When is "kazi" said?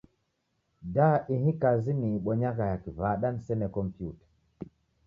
1.65-1.91